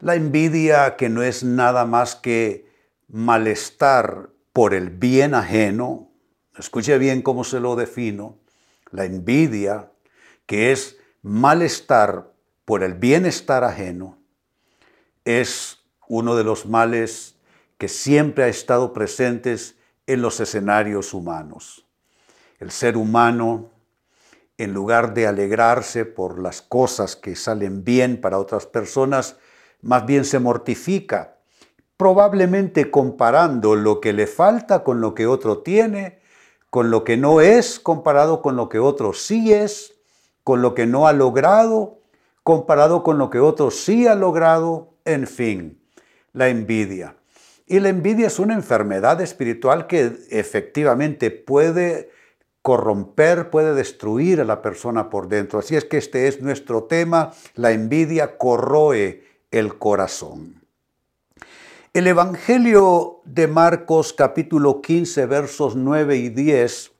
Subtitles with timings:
[0.00, 2.66] La envidia que no es nada más que
[3.08, 6.10] malestar por el bien ajeno,
[6.56, 8.38] escuche bien cómo se lo defino,
[8.90, 9.92] la envidia
[10.46, 12.32] que es malestar
[12.64, 14.18] por el bienestar ajeno,
[15.26, 17.36] es uno de los males
[17.76, 21.86] que siempre ha estado presentes en los escenarios humanos.
[22.58, 23.70] El ser humano,
[24.56, 29.36] en lugar de alegrarse por las cosas que salen bien para otras personas,
[29.82, 31.36] más bien se mortifica,
[31.96, 36.20] probablemente comparando lo que le falta con lo que otro tiene,
[36.70, 39.94] con lo que no es comparado con lo que otro sí es,
[40.44, 41.98] con lo que no ha logrado,
[42.42, 45.82] comparado con lo que otro sí ha logrado, en fin,
[46.32, 47.16] la envidia.
[47.66, 52.10] Y la envidia es una enfermedad espiritual que efectivamente puede
[52.62, 55.58] corromper, puede destruir a la persona por dentro.
[55.58, 60.62] Así es que este es nuestro tema, la envidia corroe el corazón.
[61.92, 66.92] El Evangelio de Marcos capítulo 15 versos 9 y 10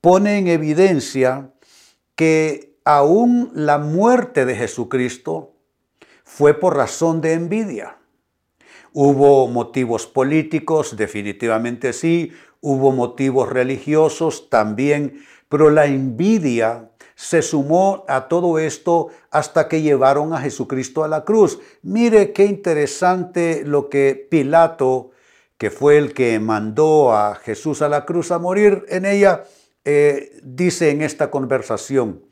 [0.00, 1.52] pone en evidencia
[2.16, 5.52] que aún la muerte de Jesucristo
[6.24, 7.98] fue por razón de envidia.
[8.92, 18.28] Hubo motivos políticos, definitivamente sí, hubo motivos religiosos también, pero la envidia se sumó a
[18.28, 21.58] todo esto hasta que llevaron a Jesucristo a la cruz.
[21.82, 25.10] Mire qué interesante lo que Pilato,
[25.56, 29.44] que fue el que mandó a Jesús a la cruz a morir en ella,
[29.84, 32.22] eh, dice en esta conversación.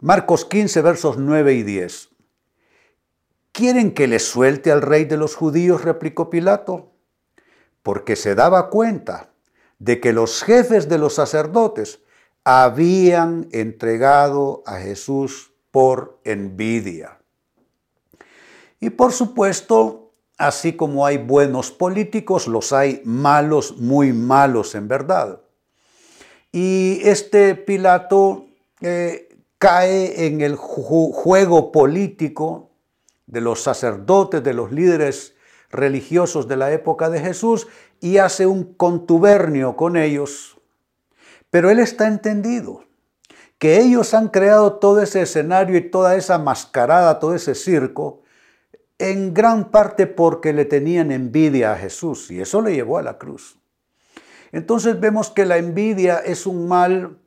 [0.00, 2.10] Marcos 15, versos 9 y 10.
[3.50, 5.82] ¿Quieren que le suelte al rey de los judíos?
[5.82, 6.92] replicó Pilato,
[7.82, 9.30] porque se daba cuenta
[9.80, 12.03] de que los jefes de los sacerdotes
[12.44, 17.18] habían entregado a Jesús por envidia.
[18.80, 25.40] Y por supuesto, así como hay buenos políticos, los hay malos, muy malos en verdad.
[26.52, 28.44] Y este Pilato
[28.80, 29.28] eh,
[29.58, 32.70] cae en el juego político
[33.26, 35.34] de los sacerdotes, de los líderes
[35.70, 37.66] religiosos de la época de Jesús
[38.00, 40.53] y hace un contubernio con ellos
[41.54, 42.82] pero él está entendido
[43.60, 48.22] que ellos han creado todo ese escenario y toda esa mascarada, todo ese circo,
[48.98, 53.18] en gran parte porque le tenían envidia a Jesús y eso le llevó a la
[53.18, 53.56] cruz.
[54.50, 57.18] Entonces vemos que la envidia es un mal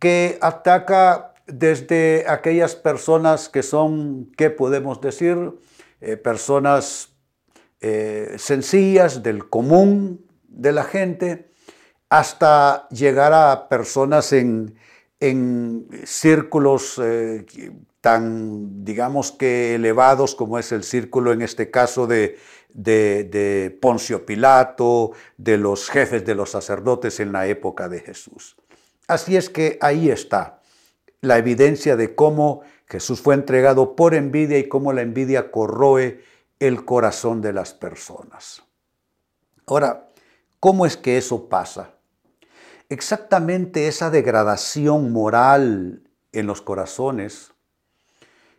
[0.00, 5.52] que ataca desde aquellas personas que son, ¿qué podemos decir?
[6.00, 7.10] Eh, personas
[7.80, 11.49] eh, sencillas, del común de la gente,
[12.10, 14.76] hasta llegar a personas en,
[16.04, 17.44] círculos eh,
[18.00, 22.38] tan, digamos que elevados como es el círculo en este caso de,
[22.72, 28.56] de, Poncio Pilato, de los jefes de los sacerdotes en la época de Jesús.
[29.06, 30.60] Así es que ahí está
[31.20, 36.24] la evidencia de cómo Jesús fue entregado por envidia y cómo la envidia corroe
[36.58, 38.62] el corazón de las personas.
[39.66, 40.08] Ahora,
[40.58, 41.99] ¿cómo es que eso pasa?
[42.90, 46.02] Exactamente esa degradación moral
[46.32, 47.52] en los corazones,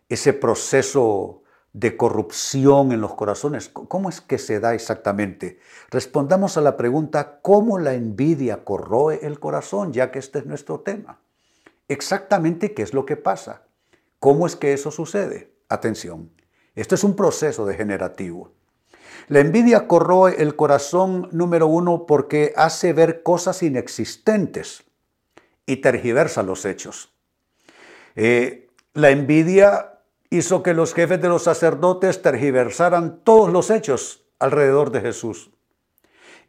[0.09, 1.43] ese proceso
[1.73, 5.59] de corrupción en los corazones, ¿cómo es que se da exactamente?
[5.89, 9.93] Respondamos a la pregunta, ¿cómo la envidia corroe el corazón?
[9.93, 11.21] Ya que este es nuestro tema.
[11.87, 13.63] Exactamente qué es lo que pasa.
[14.19, 15.53] ¿Cómo es que eso sucede?
[15.69, 16.31] Atención,
[16.75, 18.51] esto es un proceso degenerativo.
[19.27, 24.83] La envidia corroe el corazón número uno porque hace ver cosas inexistentes
[25.65, 27.13] y tergiversa los hechos.
[28.15, 34.91] Eh, la envidia hizo que los jefes de los sacerdotes tergiversaran todos los hechos alrededor
[34.91, 35.51] de Jesús.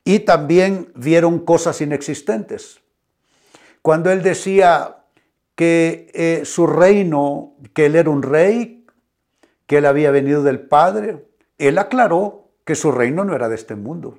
[0.05, 2.81] Y también vieron cosas inexistentes.
[3.83, 5.05] Cuando él decía
[5.55, 8.87] que eh, su reino, que él era un rey,
[9.67, 11.25] que él había venido del Padre,
[11.59, 14.19] él aclaró que su reino no era de este mundo.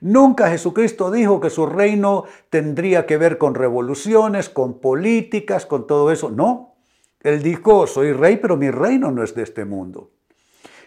[0.00, 6.10] Nunca Jesucristo dijo que su reino tendría que ver con revoluciones, con políticas, con todo
[6.10, 6.30] eso.
[6.30, 6.74] No,
[7.20, 10.10] él dijo, soy rey, pero mi reino no es de este mundo.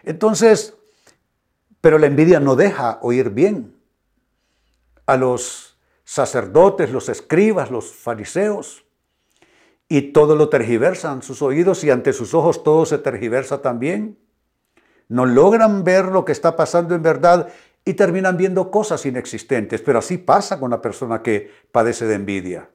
[0.04, 0.76] Entonces,
[1.80, 3.76] Pero la envidia no deja oír bien
[5.06, 8.84] a los sacerdotes, los escribas, los fariseos,
[9.88, 14.18] y todo lo tergiversan sus oídos y ante sus ojos todo se tergiversa también.
[15.10, 17.50] No logran ver lo que está pasando en verdad
[17.86, 22.70] y terminan viendo cosas inexistentes, pero así pasa con la persona que padece de envidia.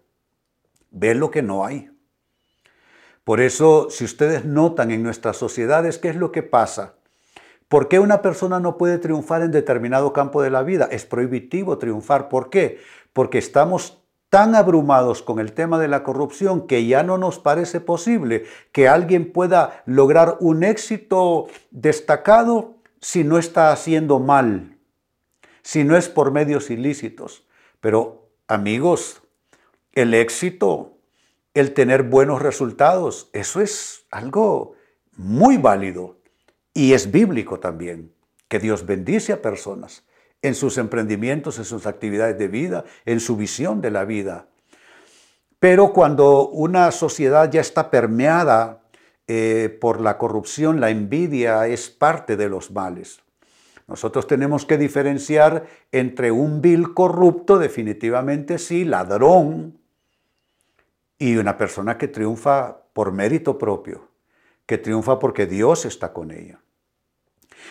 [0.91, 1.91] Ve lo que no hay.
[3.25, 6.95] Por eso, si ustedes notan en nuestras sociedades qué es lo que pasa,
[7.69, 10.89] ¿por qué una persona no puede triunfar en determinado campo de la vida?
[10.91, 12.29] Es prohibitivo triunfar.
[12.29, 12.81] ¿Por qué?
[13.13, 14.02] Porque estamos
[14.33, 18.89] tan abrumados con el tema de la corrupción que ya no nos parece posible que
[18.89, 24.79] alguien pueda lograr un éxito destacado si no está haciendo mal,
[25.61, 27.45] si no es por medios ilícitos.
[27.83, 29.21] Pero amigos,
[29.93, 30.97] el éxito
[31.53, 33.29] el tener buenos resultados.
[33.35, 34.77] Eso es algo
[35.15, 36.17] muy válido
[36.73, 38.15] y es bíblico también,
[38.49, 40.05] que Dios bendice a personas
[40.43, 44.47] en sus emprendimientos, en sus actividades de vida, en su visión de la vida.
[45.59, 48.83] Pero cuando una sociedad ya está permeada
[49.29, 53.21] eh, por la corrupción, la envidia es parte de los males.
[53.87, 59.79] Nosotros tenemos que diferenciar entre un vil corrupto, definitivamente sí, ladrón,
[61.19, 64.09] y una persona que triunfa por mérito propio,
[64.67, 66.61] que triunfa porque Dios está con ella.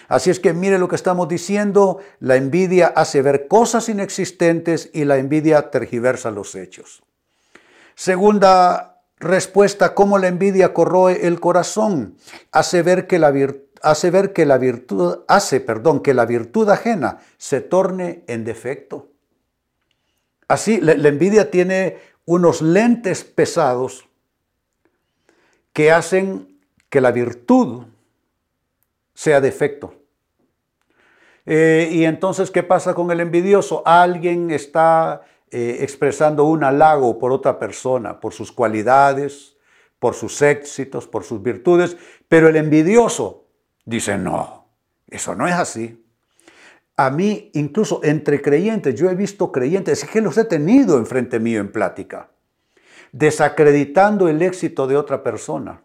[0.08, 5.06] Así es que mire lo que estamos diciendo, la envidia hace ver cosas inexistentes y
[5.06, 7.04] la envidia tergiversa los hechos.
[7.96, 12.16] Segunda respuesta, cómo la envidia corroe el corazón,
[12.52, 13.34] hace ver que la
[13.84, 19.10] hace ver que la virtud hace, perdón, que la virtud ajena se torne en defecto.
[20.48, 24.08] Así la envidia tiene unos lentes pesados
[25.74, 26.60] que hacen
[26.90, 27.86] que la virtud
[29.22, 29.94] sea defecto.
[31.46, 33.84] Eh, y entonces, ¿qué pasa con el envidioso?
[33.86, 35.22] Alguien está
[35.52, 39.58] eh, expresando un halago por otra persona, por sus cualidades,
[40.00, 41.98] por sus éxitos, por sus virtudes,
[42.28, 43.46] pero el envidioso
[43.86, 44.66] dice, no,
[45.08, 46.04] eso no es así.
[46.98, 51.40] A mí, incluso entre creyentes, yo he visto creyentes, es que los he tenido enfrente
[51.40, 52.32] mío en plática,
[53.12, 55.84] desacreditando el éxito de otra persona,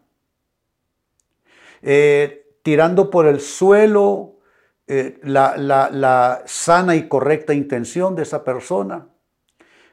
[1.82, 4.40] eh, tirando por el suelo
[4.88, 9.06] eh, la, sana y correcta intención de esa persona,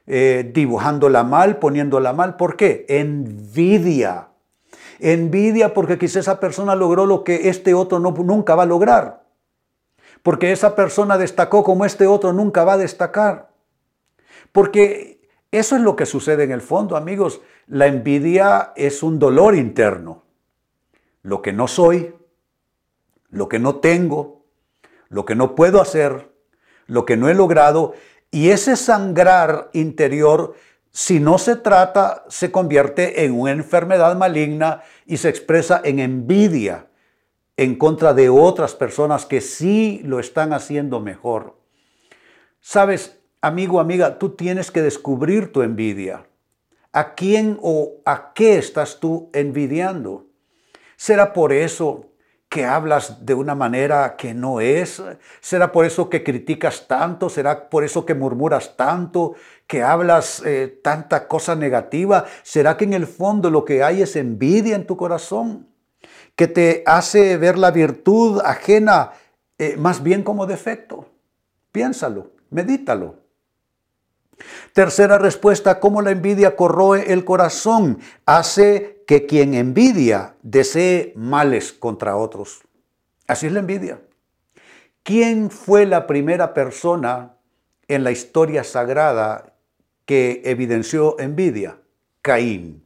[0.08, 2.36] eh, dibujándola mal, poniéndola mal.
[2.36, 2.88] ¿Por qué?
[2.90, 4.30] Envidia.
[4.98, 9.22] Envidia porque quizá esa persona logró lo que este otro no, nunca va a lograr
[10.24, 13.52] porque esa persona destacó como este otro nunca va a destacar.
[14.52, 17.42] Porque eso es lo que sucede en el fondo, amigos.
[17.68, 20.24] La envidia es un dolor interno.
[21.22, 22.16] Lo que no soy,
[23.33, 24.45] lo que no tengo,
[25.09, 26.31] lo que no puedo hacer,
[26.85, 27.94] lo que no he logrado.
[28.31, 30.56] Y ese sangrar interior,
[30.91, 36.88] si no se trata, se convierte en una enfermedad maligna y se expresa en envidia
[37.57, 41.56] en contra de otras personas que sí lo están haciendo mejor.
[42.62, 46.27] Sabes, amigo, amiga, tú tienes que descubrir tu envidia.
[46.91, 50.27] ¿A quién o a qué estás tú envidiando?
[50.95, 52.12] ¿Será por eso
[52.54, 55.02] que hablas de una manera que no es?
[55.42, 57.28] ¿Será por eso que criticas tanto?
[57.28, 59.33] ¿Será por eso que murmuras tanto?
[59.66, 62.26] ¿Que hablas eh, tanta cosa negativa?
[62.44, 65.74] ¿Será que en el fondo lo que hay es envidia en tu corazón?
[66.36, 69.12] que te hace ver la virtud ajena
[69.57, 71.07] eh, más bien como defecto.
[71.72, 73.16] Piénsalo, medítalo.
[74.74, 82.18] Tercera respuesta, cómo la envidia corroe el corazón, hace que quien envidia desee males contra
[82.18, 82.64] otros.
[83.28, 84.02] Así es la envidia.
[85.04, 87.36] ¿Quién fue la primera persona
[87.88, 89.54] en la historia sagrada
[90.06, 91.78] que evidenció envidia?
[92.22, 92.86] Caín.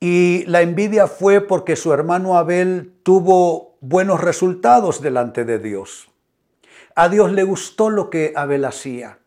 [0.00, 6.08] Y la envidia fue porque su hermano Abel tuvo buenos resultados delante de Dios.
[6.94, 9.19] A Dios le gustó lo que Abel hacía.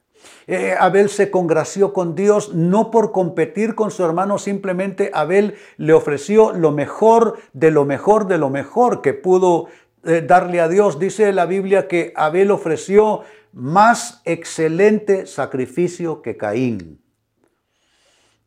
[0.48, 5.94] Eh, Abel se congració con Dios no por competir con su hermano, simplemente Abel le
[5.94, 9.68] ofreció lo mejor de lo mejor de lo mejor que pudo
[10.04, 11.00] eh, darle a Dios.
[11.00, 13.22] Dice la Biblia que Abel ofreció
[13.54, 17.02] más excelente sacrificio que Caín.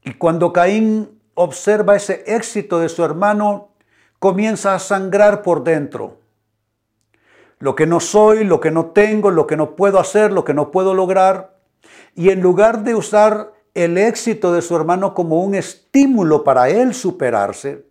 [0.05, 3.71] Y cuando Caín observa ese éxito de su hermano,
[4.19, 6.19] comienza a sangrar por dentro.
[7.59, 10.55] Lo que no soy, lo que no tengo, lo que no puedo hacer, lo que
[10.55, 11.56] no puedo lograr.
[12.15, 16.95] Y en lugar de usar el éxito de su hermano como un estímulo para él
[16.95, 17.87] superarse,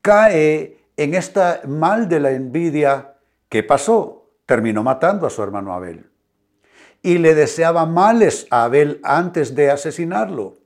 [0.00, 3.14] cae en esta mal de la envidia.
[3.48, 4.18] ¿Qué pasó?
[4.46, 6.10] terminó matando a su hermano Abel.
[7.02, 10.58] Y le deseaba males a Abel antes de asesinarlo.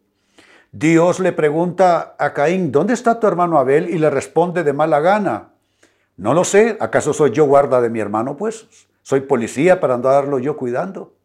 [0.72, 3.88] Dios le pregunta a Caín, ¿dónde está tu hermano Abel?
[3.88, 5.50] Y le responde de mala gana,
[6.16, 8.36] no lo sé, ¿acaso soy yo guarda de mi hermano?
[8.36, 8.66] Pues
[9.02, 11.15] soy policía para andarlo yo cuidando.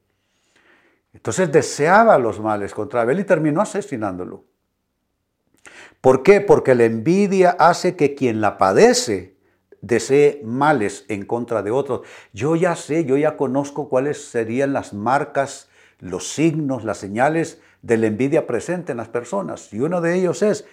[1.14, 4.46] Entonces deseaba los males contra Abel y terminó asesinándolo.
[6.00, 6.42] ¿Por qué?
[6.42, 9.38] Porque la envidia hace que quien la padece
[9.82, 12.02] desee males en contra de otros.
[12.34, 17.98] Yo ya sé, yo ya conozco cuáles serían las marcas, los signos, las señales de
[17.98, 19.72] la envidia presente en las personas.
[19.74, 20.66] Y uno de ellos es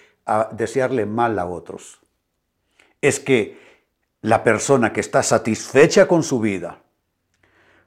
[0.53, 1.99] desearle mal a otros.
[3.01, 3.57] Es que
[4.21, 6.81] la persona que está satisfecha con su vida,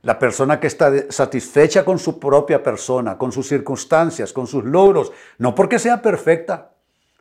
[0.02, 5.12] la persona que está satisfecha con su propia persona, con sus circunstancias, con sus logros,
[5.38, 6.72] no porque sea perfecta,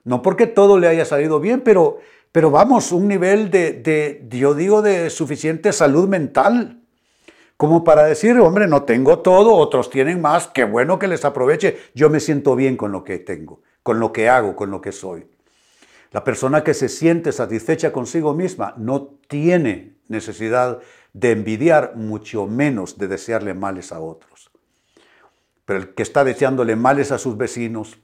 [0.04, 2.00] no porque todo le haya salido bien, pero,
[2.32, 6.82] pero vamos, un nivel de, yo digo, de suficiente salud mental,
[7.56, 11.78] como para decir, hombre, no tengo todo, otros tienen más, qué bueno que les aproveche,
[11.94, 14.92] yo me siento bien con lo que tengo, con lo que hago, con lo que
[14.92, 15.28] soy.
[16.12, 20.80] La persona que se siente satisfecha consigo misma no tiene necesidad
[21.14, 24.52] de envidiar, mucho menos de desearle males a otros.
[25.66, 27.98] Pero el que está deseándole males a sus vecinos,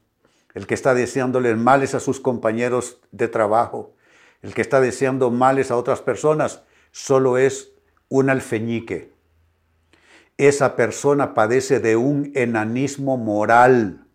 [0.53, 3.93] el que está deseándole males a sus compañeros de trabajo,
[4.41, 7.73] el que está deseando males a otras personas, solo es
[8.09, 9.13] un alfeñique.
[10.37, 14.07] Esa persona padece de un enanismo moral.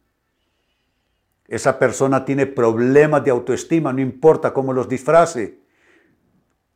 [1.49, 5.59] Esa persona tiene problemas de autoestima, no importa cómo los disfrace.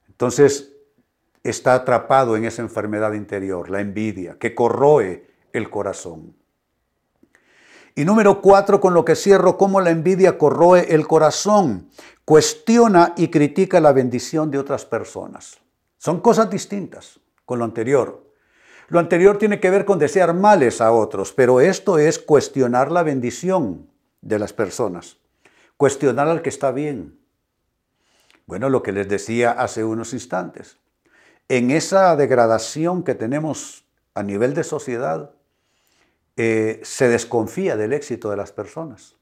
[0.09, 0.76] Entonces,
[1.49, 6.35] está atrapado en esa enfermedad interior, la envidia, que corroe el corazón.
[7.95, 11.89] Y número cuatro, con lo que cierro, cómo la envidia corroe el corazón.
[12.25, 15.59] Cuestiona y critica la bendición de otras personas.
[15.97, 18.27] Son cosas distintas con lo anterior.
[18.89, 23.03] Lo anterior tiene que ver con desear males a otros, pero esto es cuestionar la
[23.03, 23.89] bendición
[24.21, 25.17] de las personas,
[25.77, 27.19] cuestionar al que está bien.
[28.47, 30.79] Bueno, lo que les decía hace unos instantes
[31.49, 33.85] en esa degradación que tenemos
[34.15, 35.31] a nivel de sociedad,
[36.37, 39.17] eh, se desconfía del éxito de las personas.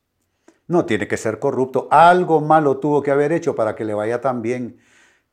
[0.66, 1.88] No tiene que ser corrupto.
[1.90, 4.78] Algo malo tuvo que haber hecho para que le vaya tan bien.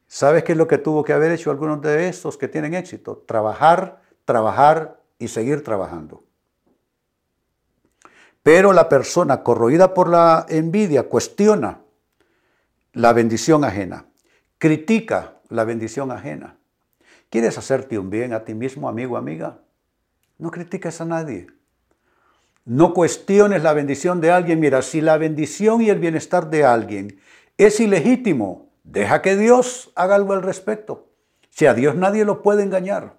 [0.08, 3.24] ¿Sabes qué es lo que tuvo que haber hecho algunos de estos que tienen éxito?
[3.26, 6.24] Trabajar, trabajar y seguir trabajando.
[8.44, 11.82] Pero la persona corroída por la envidia cuestiona
[12.94, 14.08] la bendición ajena,
[14.58, 16.58] critica la bendición ajena.
[17.32, 19.60] ¿Quieres hacerte un bien a ti mismo, amigo, amiga?
[20.38, 21.48] No critiques a nadie.
[22.66, 24.60] No cuestiones la bendición de alguien.
[24.60, 27.22] Mira, si la bendición y el bienestar de alguien
[27.58, 31.08] es ilegítimo, deja que Dios haga algo al respecto.
[31.50, 33.16] Si a Dios nadie lo puede engañar.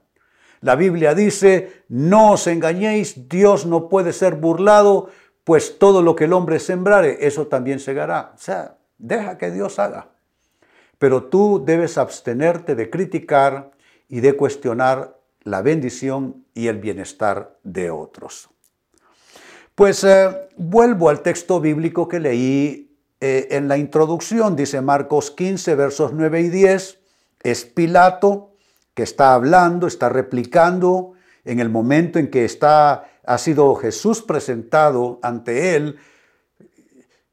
[0.61, 5.09] La Biblia dice, no os engañéis, Dios no puede ser burlado,
[5.43, 8.33] pues todo lo que el hombre sembrare, eso también segará.
[8.35, 10.11] O sea, deja que Dios haga.
[10.99, 13.73] Pero tú debes abstenerte de criticar,
[14.13, 18.51] y de cuestionar la bendición y el bienestar de otros.
[19.75, 20.29] Pues eh,
[20.59, 26.43] vuelvo al texto bíblico que leí eh, en la introducción, dice Marcos 15, versos 9
[26.43, 27.01] y 10,
[27.43, 28.55] es Pilato
[28.93, 31.15] que está hablando, está replicando
[31.47, 35.97] en el momento en que está, ha sido Jesús presentado ante él,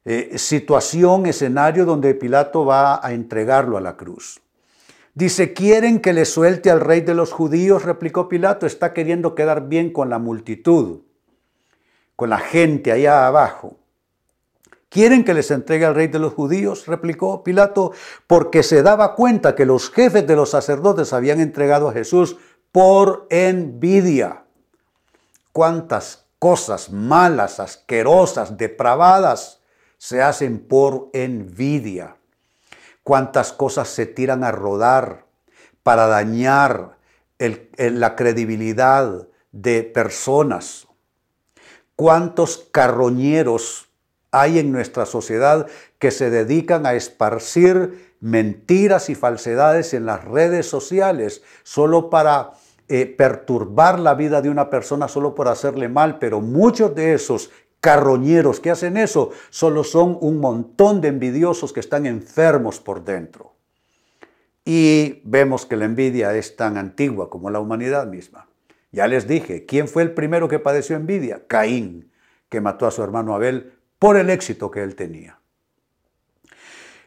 [0.06, 4.40] eh, situación, escenario donde Pilato va a entregarlo a la cruz.
[5.14, 7.84] Dice, ¿quieren que le suelte al rey de los judíos?
[7.84, 11.00] replicó Pilato, está queriendo quedar bien con la multitud,
[12.14, 13.76] con la gente allá abajo.
[14.88, 16.86] ¿Quieren que les entregue al rey de los judíos?
[16.86, 17.92] replicó Pilato,
[18.26, 22.36] porque se daba cuenta que los jefes de los sacerdotes habían entregado a Jesús
[22.72, 24.44] por envidia.
[25.52, 29.60] ¿Cuántas cosas malas, asquerosas, depravadas
[29.98, 32.16] se hacen por envidia?
[33.02, 35.26] Cuántas cosas se tiran a rodar
[35.82, 36.98] para dañar
[37.38, 40.86] la credibilidad de personas.
[41.96, 43.90] Cuántos carroñeros
[44.30, 45.66] hay en nuestra sociedad
[45.98, 52.52] que se dedican a esparcir mentiras y falsedades en las redes sociales solo para
[52.88, 57.50] eh, perturbar la vida de una persona, solo por hacerle mal, pero muchos de esos
[57.80, 63.54] carroñeros que hacen eso solo son un montón de envidiosos que están enfermos por dentro.
[64.64, 68.46] Y vemos que la envidia es tan antigua como la humanidad misma.
[68.92, 71.46] Ya les dije, ¿quién fue el primero que padeció envidia?
[71.46, 72.10] Caín,
[72.48, 75.38] que mató a su hermano Abel por el éxito que él tenía.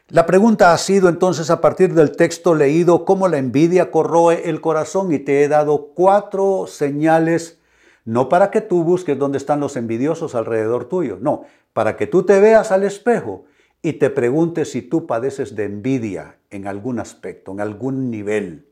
[0.08, 4.60] La pregunta ha sido entonces a partir del texto leído cómo la envidia corroe el
[4.60, 7.58] corazón y te he dado cuatro señales,
[8.04, 12.24] no para que tú busques dónde están los envidiosos alrededor tuyo, no, para que tú
[12.24, 13.44] te veas al espejo
[13.82, 18.66] y te preguntes si tú padeces de envidia en algún aspecto, en algún nivel,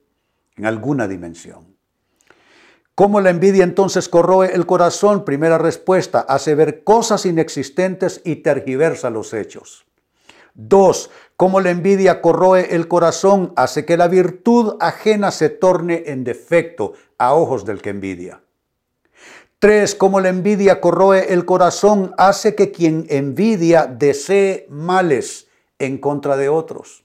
[0.56, 1.72] en alguna dimensión.
[2.94, 5.24] ¿Cómo la envidia entonces corroe el corazón?
[5.24, 9.86] Primera respuesta, hace ver cosas inexistentes y tergiversa los hechos.
[10.54, 16.24] Dos, cómo la envidia corroe el corazón, hace que la virtud ajena se torne en
[16.24, 18.42] defecto a ojos del que envidia.
[19.62, 25.46] Tres, cómo la envidia corroe el corazón, hace que quien envidia desee males
[25.78, 27.04] en contra de otros.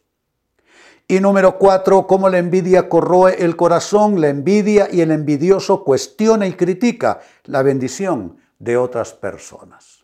[1.07, 6.47] Y número cuatro, cómo la envidia corroe el corazón, la envidia y el envidioso cuestiona
[6.47, 10.03] y critica la bendición de otras personas.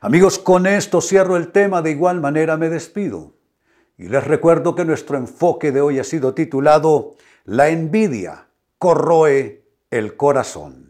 [0.00, 3.34] Amigos, con esto cierro el tema, de igual manera me despido.
[3.98, 8.46] Y les recuerdo que nuestro enfoque de hoy ha sido titulado La envidia
[8.78, 10.89] corroe el corazón.